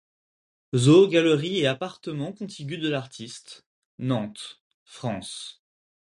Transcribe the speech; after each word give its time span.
Zoo 0.75 1.07
galerie 1.09 1.59
et 1.59 1.67
appartement 1.67 2.33
contigu 2.33 2.79
de 2.79 2.89
l’artiste, 2.89 3.67
Nantes, 3.99 4.59
France. 4.83 5.61